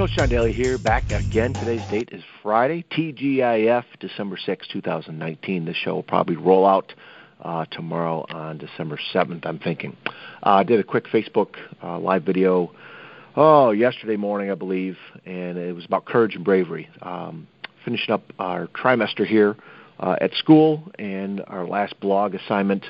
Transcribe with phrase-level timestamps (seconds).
[0.00, 1.52] Coach John Daly here, back again.
[1.52, 5.66] Today's date is Friday, TGIF, December 6, 2019.
[5.66, 6.94] This show will probably roll out
[7.42, 9.94] uh, tomorrow on December 7th, I'm thinking.
[10.42, 12.72] Uh, I did a quick Facebook uh, live video,
[13.36, 16.88] oh, yesterday morning, I believe, and it was about courage and bravery.
[17.02, 17.46] Um,
[17.84, 19.54] finishing up our trimester here
[19.98, 22.86] uh, at school, and our last blog assignment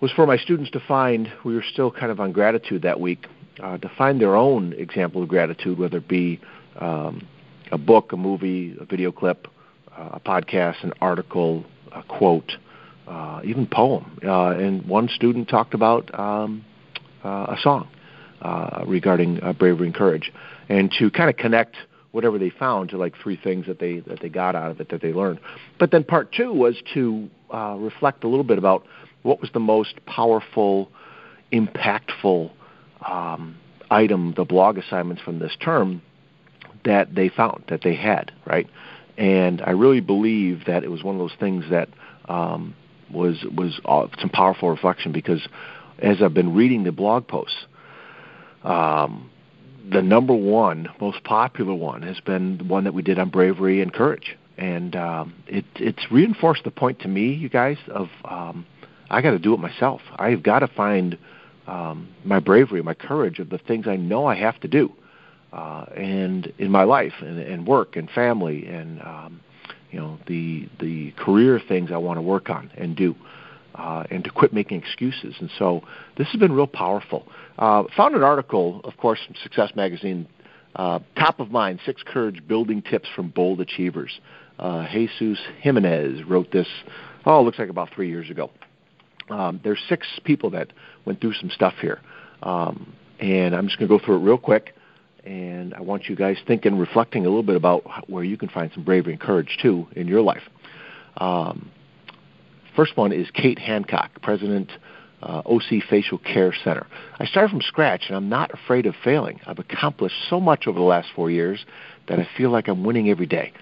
[0.00, 3.26] was for my students to find, we were still kind of on gratitude that week,
[3.62, 6.40] uh, to find their own example of gratitude, whether it be
[6.80, 7.26] um,
[7.72, 9.48] a book, a movie, a video clip,
[9.96, 12.52] uh, a podcast, an article, a quote,
[13.06, 14.18] uh, even poem.
[14.24, 16.64] Uh, and one student talked about um,
[17.24, 17.88] uh, a song
[18.42, 20.32] uh, regarding uh, bravery and courage,
[20.68, 21.76] and to kind of connect
[22.12, 24.88] whatever they found to like three things that they that they got out of it
[24.90, 25.40] that they learned.
[25.78, 28.86] But then part two was to uh, reflect a little bit about
[29.22, 30.90] what was the most powerful,
[31.52, 32.50] impactful
[33.06, 33.56] um,
[33.90, 36.02] item, the blog assignments from this term
[36.84, 38.68] that they found that they had, right?
[39.16, 41.88] And I really believe that it was one of those things that
[42.28, 42.74] um,
[43.12, 45.46] was was uh, some powerful reflection because
[45.98, 47.66] as I've been reading the blog posts,
[48.62, 49.30] um,
[49.90, 53.80] the number one most popular one has been the one that we did on bravery
[53.80, 58.66] and courage, and um, it it's reinforced the point to me, you guys, of um,
[59.10, 60.00] I got to do it myself.
[60.16, 61.18] I've got to find
[61.68, 64.90] um, my bravery, my courage of the things I know I have to do,
[65.52, 69.40] uh, and in my life and, and work and family and um,
[69.90, 73.14] you know the the career things I want to work on and do,
[73.74, 75.34] uh, and to quit making excuses.
[75.40, 75.82] And so
[76.16, 77.26] this has been real powerful.
[77.58, 80.26] Uh, found an article, of course, from Success Magazine.
[80.74, 84.20] Uh, top of mind: six courage building tips from bold achievers.
[84.58, 86.68] Uh, Jesus Jimenez wrote this.
[87.26, 88.50] Oh, it looks like about three years ago.
[89.30, 90.72] Um, there's six people that
[91.04, 92.00] went through some stuff here,
[92.42, 94.74] um, and I'm just going to go through it real quick
[95.28, 98.70] and I want you guys thinking, reflecting a little bit about where you can find
[98.72, 100.42] some bravery and courage too in your life.
[101.18, 101.70] Um,
[102.74, 104.70] first one is Kate Hancock, President,
[105.22, 106.86] uh, OC Facial Care Center.
[107.18, 109.40] I started from scratch, and I'm not afraid of failing.
[109.46, 111.66] I've accomplished so much over the last four years
[112.08, 113.52] that I feel like I'm winning every day.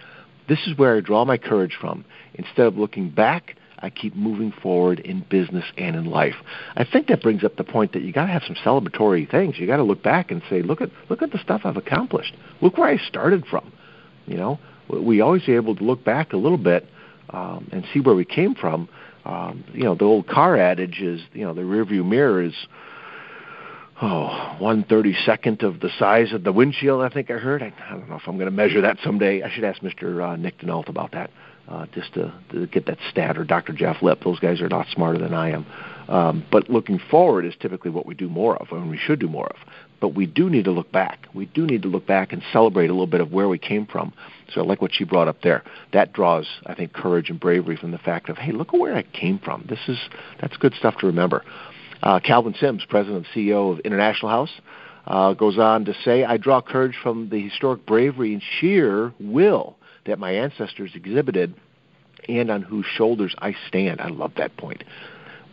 [0.49, 2.05] This is where I draw my courage from.
[2.35, 6.35] Instead of looking back I keep moving forward in business and in life.
[6.77, 9.59] I think that brings up the point that you got to have some celebratory things.
[9.59, 12.35] You got to look back and say, look at look at the stuff I've accomplished.
[12.61, 13.73] Look where I started from.
[14.27, 16.87] You know, we always able to look back a little bit
[17.31, 18.89] um, and see where we came from.
[19.25, 22.55] Um, you know, the old car adage is, you know, the rearview mirror is
[24.01, 27.03] oh, one thirty second of the size of the windshield.
[27.03, 27.63] I think I heard.
[27.63, 29.43] I, I don't know if I'm going to measure that someday.
[29.43, 30.33] I should ask Mr.
[30.33, 31.31] Uh, Nick Denault about that
[31.69, 33.73] uh, just to, to get that stat, or Dr.
[33.73, 34.21] Jeff Lip.
[34.25, 35.67] Those guys are not smarter than I am.
[36.09, 39.29] Um, but looking forward is typically what we do more of, and we should do
[39.29, 39.57] more of.
[40.01, 41.27] But we do need to look back.
[41.35, 43.87] We do need to look back and celebrate a little bit of where we came
[43.87, 44.13] from.
[44.53, 45.65] So I like what she brought up there.
[45.93, 48.95] That draws, I think, courage and bravery from the fact of, hey, look at where
[48.95, 49.65] I came from.
[49.69, 49.99] This is
[50.41, 51.45] that's good stuff to remember.
[52.03, 54.53] Uh, Calvin Sims, president and CEO of International House,
[55.07, 59.76] uh, goes on to say, I draw courage from the historic bravery and sheer will
[60.07, 61.55] that my ancestors exhibited
[62.29, 64.01] and on whose shoulders I stand.
[64.01, 64.85] I love that point.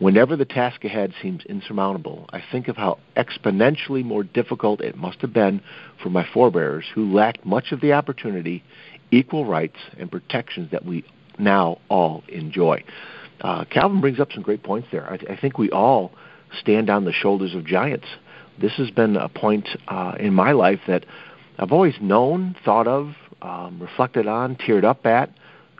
[0.00, 5.20] Whenever the task ahead seems insurmountable, I think of how exponentially more difficult it must
[5.20, 5.62] have been
[6.02, 8.64] for my forebears who lacked much of the opportunity,
[9.12, 11.04] equal rights, and protections that we
[11.38, 12.82] now all enjoy.
[13.40, 15.08] Uh, Calvin brings up some great points there.
[15.08, 16.10] I, I think we all
[16.58, 18.06] stand on the shoulders of giants.
[18.60, 21.04] This has been a point uh, in my life that
[21.58, 23.14] I've always known, thought of,
[23.44, 25.30] um, reflected on, teared up at,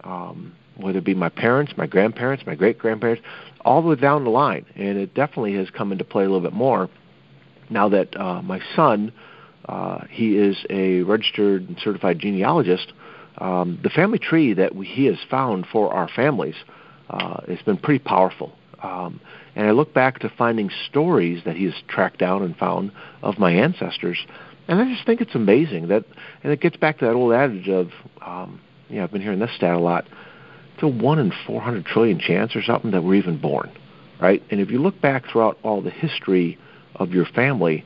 [0.04, 3.22] um, whether it be my parents, my grandparents, my great grandparents,
[3.62, 4.66] all the way down the line.
[4.76, 6.90] And it definitely has come into play a little bit more
[7.70, 9.12] now that uh, my son,
[9.66, 12.92] uh, he is a registered and certified genealogist.
[13.38, 16.56] Um, the family tree that we, he has found for our families
[17.10, 18.52] uh, has been pretty powerful.
[18.82, 19.20] Um,
[19.56, 23.38] and I look back to finding stories that he has tracked down and found of
[23.38, 24.18] my ancestors
[24.68, 26.04] and I just think it's amazing that,
[26.42, 27.90] and it gets back to that old adage of,
[28.24, 30.06] um, know, I've been hearing this stat a lot.
[30.74, 33.70] It's a one in 400 trillion chance or something that we're even born,
[34.20, 34.42] right?
[34.50, 36.58] And if you look back throughout all the history
[36.96, 37.84] of your family,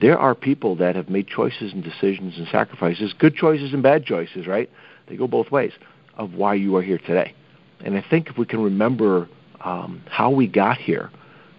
[0.00, 4.04] there are people that have made choices and decisions and sacrifices, good choices and bad
[4.04, 4.70] choices, right?
[5.08, 5.72] They go both ways
[6.16, 7.34] of why you are here today.
[7.80, 9.28] And I think if we can remember
[9.60, 11.10] um, how we got here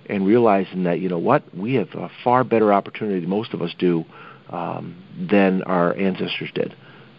[0.10, 3.62] and realizing that, you know what, we have a far better opportunity than most of
[3.62, 4.06] us do
[4.50, 4.96] um,
[5.30, 6.76] than our ancestors did.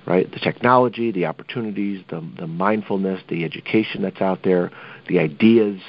[0.07, 4.71] Right, the technology, the opportunities, the the mindfulness, the education that's out there,
[5.07, 5.81] the ideas.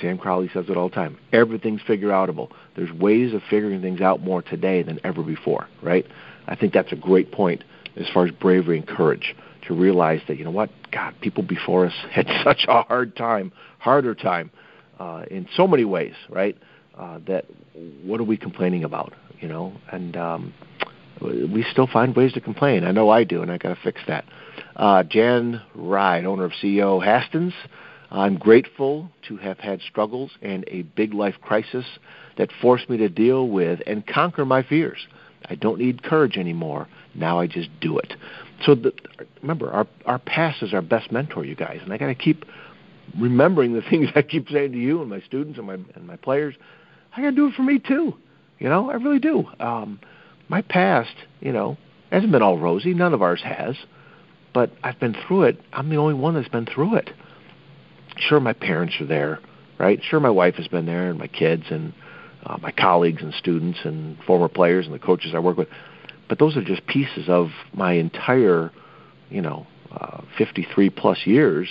[0.00, 1.18] Sam Crowley says it all the time.
[1.32, 2.50] Everything's figure outable.
[2.76, 5.66] There's ways of figuring things out more today than ever before.
[5.82, 6.06] Right.
[6.46, 7.64] I think that's a great point
[7.96, 9.34] as far as bravery and courage
[9.66, 13.52] to realize that you know what, God, people before us had such a hard time,
[13.78, 14.50] harder time,
[14.98, 16.56] uh, in so many ways, right?
[16.98, 17.46] Uh, that
[18.04, 19.72] what are we complaining about, you know?
[19.90, 20.54] And um,
[21.20, 22.84] we still find ways to complain.
[22.84, 24.24] I know I do, and I got to fix that.
[24.76, 27.54] Uh, Jan Ryde, owner of CEO Hastens.
[28.10, 31.86] I'm grateful to have had struggles and a big life crisis
[32.36, 35.06] that forced me to deal with and conquer my fears.
[35.46, 36.88] I don't need courage anymore.
[37.14, 38.14] Now I just do it.
[38.64, 38.92] So the,
[39.40, 42.44] remember, our our past is our best mentor, you guys, and I got to keep
[43.18, 46.16] remembering the things I keep saying to you and my students and my and my
[46.16, 46.54] players.
[47.16, 48.14] I got to do it for me too.
[48.58, 49.44] You know, I really do.
[49.58, 50.00] Um,
[50.48, 51.76] my past, you know,
[52.10, 52.94] hasn't been all rosy.
[52.94, 53.76] None of ours has,
[54.54, 55.60] but I've been through it.
[55.72, 57.10] I'm the only one that's been through it.
[58.16, 59.40] Sure, my parents are there,
[59.78, 60.00] right?
[60.08, 61.92] Sure, my wife has been there, and my kids, and
[62.44, 65.68] uh, my colleagues and students, and former players, and the coaches I work with
[66.32, 68.70] but those are just pieces of my entire,
[69.28, 71.68] you know, uh, 53 plus years,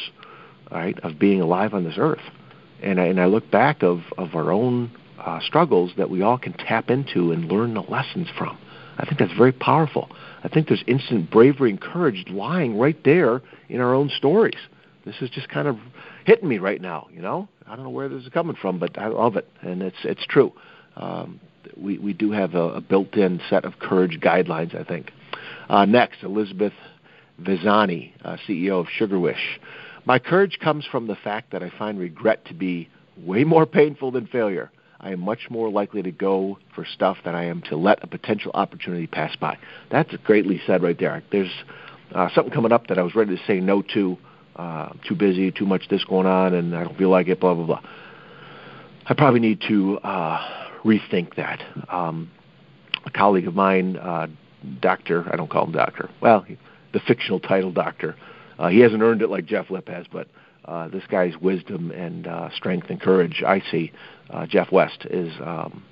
[0.69, 2.21] right, of being alive on this earth.
[2.79, 4.91] And I, and I look back of, of our own
[5.25, 8.57] uh, struggles that we all can tap into and learn the lessons from.
[8.97, 10.09] I think that's very powerful.
[10.43, 14.57] I think there's instant bravery and courage lying right there in our own stories.
[15.05, 15.77] This is just kind of
[16.25, 17.47] hitting me right now, you know.
[17.65, 20.25] I don't know where this is coming from, but I love it, and it's it's
[20.25, 20.51] true.
[20.97, 21.39] Um,
[21.77, 25.11] we, we do have a, a built-in set of courage guidelines, I think.
[25.69, 26.73] Uh, next, Elizabeth
[27.41, 29.59] Vizani, uh, CEO of Sugar Wish.
[30.05, 34.11] My courage comes from the fact that I find regret to be way more painful
[34.11, 34.71] than failure.
[35.01, 38.07] I am much more likely to go for stuff than I am to let a
[38.07, 39.57] potential opportunity pass by.
[39.89, 41.23] That's greatly said right there.
[41.31, 41.51] There's
[42.13, 44.17] uh, something coming up that I was ready to say no to.
[44.55, 47.39] Uh, too busy, too much this going on, and I don't feel like it.
[47.39, 47.81] Blah blah blah.
[49.07, 51.61] I probably need to uh, rethink that.
[51.89, 52.29] Um,
[53.05, 54.27] a colleague of mine, uh,
[54.79, 56.09] Doctor, I don't call him Doctor.
[56.21, 56.57] Well, he,
[56.93, 58.15] the fictional title Doctor.
[58.59, 60.27] Uh, he hasn't earned it like Jeff Lipp has, but
[60.71, 63.91] uh, this guy's wisdom and uh, strength and courage, I see,
[64.29, 65.83] uh, Jeff West, is um,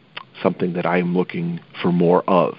[0.41, 2.55] something that I am looking for more of.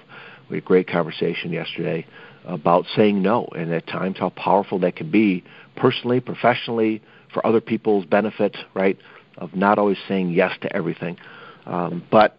[0.51, 2.07] We had a great conversation yesterday
[2.45, 5.45] about saying no, and at times how powerful that can be,
[5.77, 7.01] personally, professionally,
[7.33, 8.99] for other people's benefit, right?
[9.39, 11.17] Of not always saying yes to everything.
[11.65, 12.39] Um, but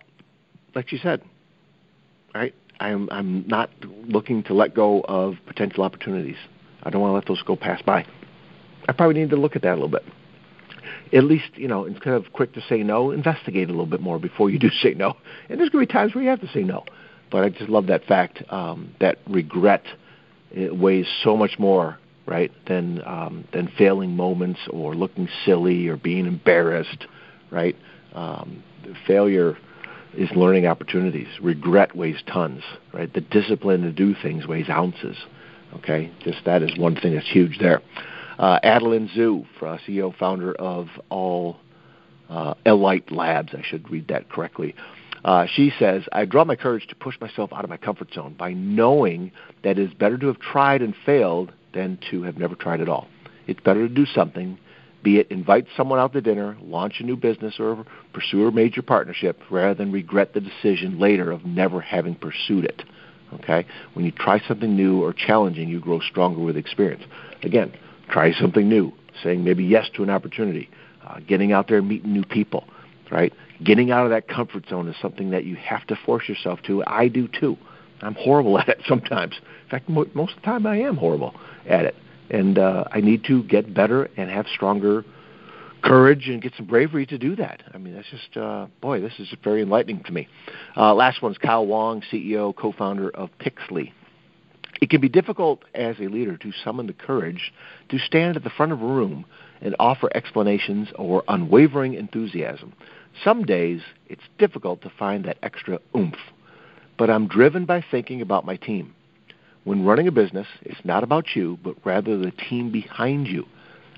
[0.75, 1.23] like you said,
[2.35, 2.53] right?
[2.79, 3.71] I'm I'm not
[4.05, 6.37] looking to let go of potential opportunities.
[6.83, 8.05] I don't want to let those go pass by.
[8.87, 10.03] I probably need to look at that a little bit.
[11.13, 14.17] At least, you know, instead of quick to say no, investigate a little bit more
[14.19, 15.17] before you do say no.
[15.49, 16.85] And there's going to be times where you have to say no.
[17.31, 19.83] But I just love that fact um, that regret
[20.51, 25.95] it weighs so much more, right, than um, than failing moments or looking silly or
[25.95, 27.07] being embarrassed,
[27.51, 27.75] right?
[28.13, 28.63] Um,
[29.07, 29.57] failure
[30.13, 31.27] is learning opportunities.
[31.41, 32.63] Regret weighs tons,
[32.93, 33.13] right?
[33.13, 35.17] The discipline to do things weighs ounces.
[35.75, 37.81] Okay, just that is one thing that's huge there.
[38.37, 41.57] Uh, Adeline Zhu, CEO founder of All
[42.29, 44.75] uh, Elite Labs, I should read that correctly.
[45.23, 48.35] Uh, she says, I draw my courage to push myself out of my comfort zone
[48.37, 49.31] by knowing
[49.63, 52.89] that it is better to have tried and failed than to have never tried at
[52.89, 53.07] all.
[53.47, 54.57] It's better to do something
[55.03, 58.81] be it invite someone out to dinner, launch a new business, or pursue a major
[58.81, 62.83] partnership, rather than regret the decision later of never having pursued it.
[63.33, 63.65] Okay?
[63.93, 67.03] When you try something new or challenging, you grow stronger with experience.
[67.43, 67.73] Again,
[68.11, 68.91] try something new,
[69.23, 70.69] saying maybe yes to an opportunity,
[71.07, 72.65] uh, getting out there and meeting new people,
[73.09, 73.33] right?
[73.63, 76.83] Getting out of that comfort zone is something that you have to force yourself to.
[76.85, 77.57] I do too.
[78.01, 79.35] I'm horrible at it sometimes.
[79.63, 81.33] In fact, most of the time I am horrible
[81.67, 81.95] at it
[82.31, 85.03] and uh, I need to get better and have stronger
[85.83, 87.61] courage and get some bravery to do that.
[87.73, 90.27] I mean, that's just uh, boy, this is very enlightening to me.
[90.77, 93.91] Uh, last one's Kyle Wong, CEO, co-founder of Pixlee.
[94.81, 97.53] It can be difficult as a leader to summon the courage
[97.89, 99.25] to stand at the front of a room
[99.61, 102.73] and offer explanations or unwavering enthusiasm.
[103.23, 106.17] Some days it's difficult to find that extra oomph,
[106.97, 108.95] but I'm driven by thinking about my team.
[109.65, 113.45] When running a business, it's not about you, but rather the team behind you.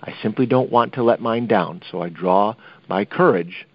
[0.01, 2.55] I simply don't want to let mine down, so I draw
[2.89, 3.65] my courage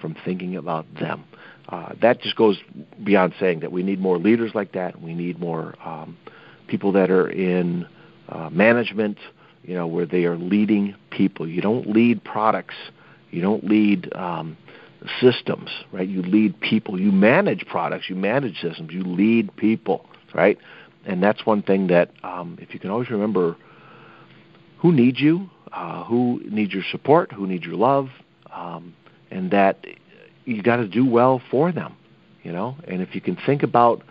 [0.00, 1.24] from thinking about them.
[1.68, 2.58] Uh, that just goes
[3.02, 5.02] beyond saying that we need more leaders like that.
[5.02, 6.16] We need more um,
[6.68, 7.86] people that are in
[8.28, 9.18] uh, management,
[9.64, 11.46] you know, where they are leading people.
[11.48, 12.74] You don't lead products.
[13.30, 14.56] You don't lead um,
[15.20, 16.08] systems, right?
[16.08, 17.00] You lead people.
[17.00, 18.08] You manage products.
[18.08, 18.92] You manage systems.
[18.92, 20.58] You lead people, right?
[21.04, 23.56] and that's one thing that um, if you can always remember
[24.78, 28.08] who needs you, uh, who needs your support, who needs your love,
[28.52, 28.94] um,
[29.30, 29.84] and that
[30.44, 31.96] you got to do well for them,
[32.42, 32.76] you know.
[32.86, 34.02] And if you can think about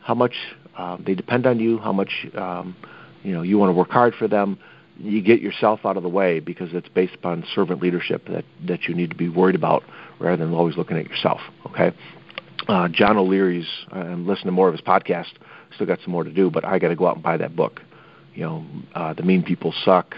[0.00, 0.34] how much
[0.76, 1.78] Um, they depend on you.
[1.78, 2.76] How much um,
[3.22, 4.58] you know you want to work hard for them.
[4.98, 8.84] You get yourself out of the way because it's based upon servant leadership that that
[8.84, 9.82] you need to be worried about
[10.18, 11.40] rather than always looking at yourself.
[11.66, 11.92] Okay.
[12.68, 13.68] Uh, John O'Leary's.
[13.90, 15.32] I'm listening to more of his podcast.
[15.74, 17.56] Still got some more to do, but I got to go out and buy that
[17.56, 17.80] book.
[18.34, 20.14] You know, uh, the mean people suck.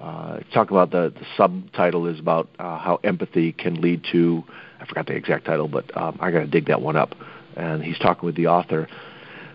[0.00, 4.42] Uh, talk about the, the subtitle is about uh, how empathy can lead to.
[4.80, 7.14] I forgot the exact title, but um, I got to dig that one up.
[7.56, 8.88] And he's talking with the author.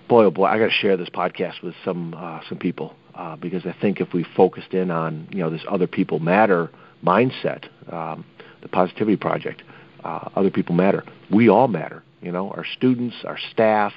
[0.07, 3.35] Boy, oh boy, I got to share this podcast with some uh, some people uh,
[3.35, 6.69] because I think if we focused in on you know this other people matter
[7.05, 8.25] mindset, um,
[8.61, 9.63] the Positivity Project,
[10.03, 11.03] uh, other people matter.
[11.29, 12.03] We all matter.
[12.21, 13.93] You know, our students, our staff,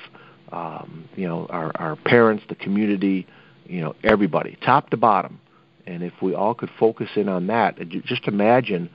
[0.52, 3.26] um, you know, our, our parents, the community,
[3.66, 5.40] you know, everybody, top to bottom.
[5.86, 8.90] And if we all could focus in on that, just imagine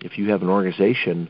[0.00, 1.28] if you have an organization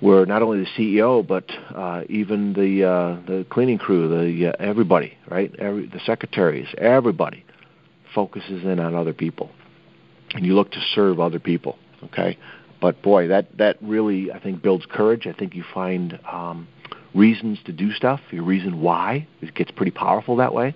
[0.00, 4.52] where not only the CEO but uh, even the uh, the cleaning crew, the uh,
[4.58, 7.44] everybody, right, Every, the secretaries, everybody
[8.14, 9.50] focuses in on other people,
[10.34, 11.78] and you look to serve other people.
[12.04, 12.38] Okay,
[12.80, 15.26] but boy, that that really I think builds courage.
[15.26, 16.66] I think you find um,
[17.14, 18.20] reasons to do stuff.
[18.30, 20.74] Your reason why it gets pretty powerful that way.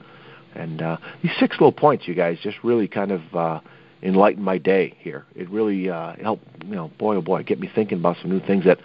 [0.55, 3.61] And uh, these six little points, you guys, just really kind of uh,
[4.03, 5.25] enlighten my day here.
[5.35, 8.41] It really uh, helped, you know, boy oh boy, get me thinking about some new
[8.41, 8.79] things that,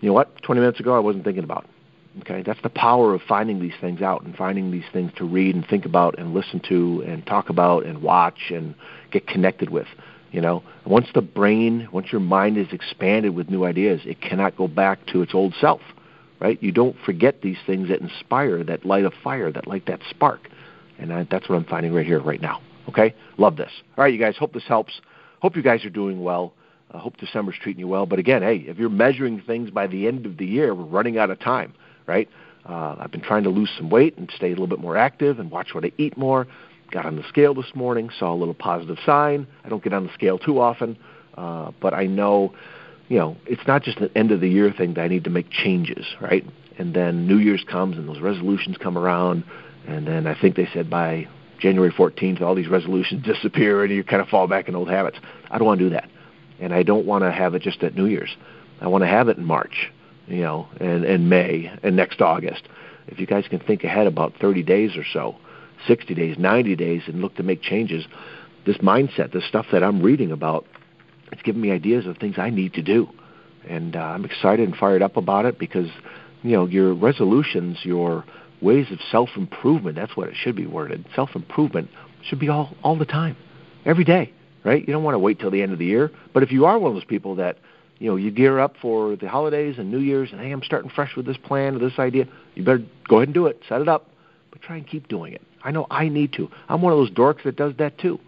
[0.00, 1.66] you know what, 20 minutes ago I wasn't thinking about.
[2.20, 5.54] Okay, that's the power of finding these things out and finding these things to read
[5.54, 8.74] and think about and listen to and talk about and watch and
[9.10, 9.86] get connected with.
[10.32, 14.56] You know, once the brain, once your mind is expanded with new ideas, it cannot
[14.56, 15.82] go back to its old self,
[16.40, 16.62] right?
[16.62, 20.48] You don't forget these things that inspire, that light a fire, that light that spark,
[20.98, 22.60] and I, that's what I'm finding right here, right now.
[22.88, 23.70] Okay, love this.
[23.96, 24.36] All right, you guys.
[24.38, 25.00] Hope this helps.
[25.40, 26.54] Hope you guys are doing well.
[26.92, 28.06] I hope December's treating you well.
[28.06, 31.18] But again, hey, if you're measuring things by the end of the year, we're running
[31.18, 31.74] out of time,
[32.06, 32.28] right?
[32.68, 35.38] Uh, I've been trying to lose some weight and stay a little bit more active
[35.38, 36.46] and watch what I eat more.
[36.90, 39.46] Got on the scale this morning, saw a little positive sign.
[39.64, 40.96] I don't get on the scale too often,
[41.36, 42.54] uh, but I know,
[43.08, 45.30] you know, it's not just an end of the year thing that I need to
[45.30, 46.44] make changes, right?
[46.78, 49.44] And then New Year's comes and those resolutions come around,
[49.86, 51.26] and then I think they said by
[51.58, 55.18] January 14th all these resolutions disappear and you kind of fall back in old habits.
[55.50, 56.08] I don't want to do that,
[56.60, 58.34] and I don't want to have it just at New Year's.
[58.80, 59.90] I want to have it in March,
[60.26, 62.62] you know, and, and May and next August.
[63.08, 65.36] If you guys can think ahead about 30 days or so,
[65.86, 68.04] 60 days, 90 days, and look to make changes.
[68.64, 70.66] This mindset, this stuff that I'm reading about,
[71.30, 73.08] it's giving me ideas of things I need to do.
[73.68, 75.88] And uh, I'm excited and fired up about it because,
[76.42, 78.24] you know, your resolutions, your
[78.60, 81.04] ways of self-improvement, that's what it should be worded.
[81.14, 81.90] Self-improvement
[82.24, 83.36] should be all, all the time,
[83.84, 84.32] every day,
[84.66, 84.86] right?
[84.86, 86.10] You don't want to wait till the end of the year.
[86.34, 87.58] But if you are one of those people that,
[87.98, 90.90] you know, you gear up for the holidays and New Year's and, hey, I'm starting
[90.90, 93.62] fresh with this plan or this idea, you better go ahead and do it.
[93.68, 94.10] Set it up.
[94.50, 95.42] But try and keep doing it.
[95.62, 96.50] I know I need to.
[96.68, 98.18] I'm one of those dorks that does that too.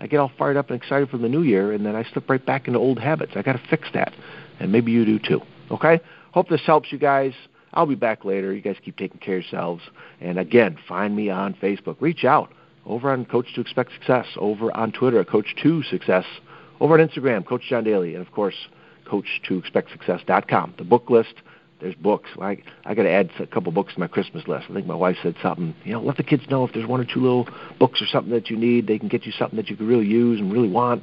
[0.00, 2.28] I get all fired up and excited for the new year, and then I slip
[2.28, 3.32] right back into old habits.
[3.34, 4.12] I got to fix that,
[4.60, 5.40] and maybe you do too.
[5.70, 6.00] Okay?
[6.32, 7.32] Hope this helps you guys.
[7.72, 8.52] I'll be back later.
[8.52, 9.82] You guys keep taking care of yourselves.
[10.20, 11.96] And again, find me on Facebook.
[12.00, 12.52] Reach out
[12.86, 16.24] over on Coach to Expect Success, over on Twitter at Coach to Success,
[16.80, 18.54] over on Instagram, Coach John Daly, and of course,
[19.04, 20.74] Coach to Expect Success.com.
[20.78, 21.34] The book list
[21.80, 22.30] there's books.
[22.40, 24.66] I I got to add a couple books to my Christmas list.
[24.70, 25.74] I think my wife said something.
[25.84, 28.32] You know, let the kids know if there's one or two little books or something
[28.32, 28.86] that you need.
[28.86, 31.02] They can get you something that you could really use and really want.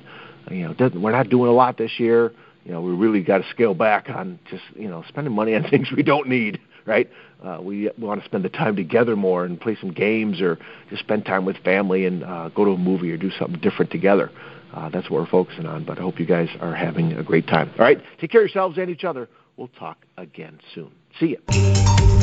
[0.50, 2.34] You know, doesn't, we're not doing a lot this year.
[2.66, 5.64] You know, we really got to scale back on just you know spending money on
[5.70, 6.60] things we don't need.
[6.86, 7.10] Right?
[7.42, 10.58] Uh, we, we want to spend the time together more and play some games or
[10.90, 13.90] just spend time with family and uh, go to a movie or do something different
[13.90, 14.30] together.
[14.74, 15.86] Uh, that's what we're focusing on.
[15.86, 17.70] But I hope you guys are having a great time.
[17.80, 19.30] All right, take care of yourselves and each other.
[19.56, 20.92] We'll talk again soon.
[21.20, 22.23] See ya.